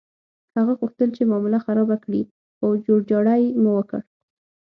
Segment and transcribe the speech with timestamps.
[0.55, 2.21] هغه غوښتل چې معامله خرابه کړي،
[2.57, 4.01] خو جوړجاړی مو وکړ.